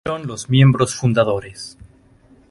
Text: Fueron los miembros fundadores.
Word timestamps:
Fueron 0.03 0.25
los 0.25 0.49
miembros 0.49 0.95
fundadores. 0.95 1.77